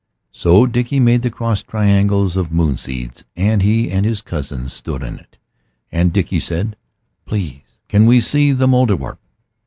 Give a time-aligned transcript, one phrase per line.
[0.31, 5.03] So Dickie made the crossed triangles of moon seeds and he and his cousins stood
[5.03, 5.37] in it
[5.91, 6.75] and Dickie said,
[7.27, 9.19] "Please can we see the Mouldierwarp?"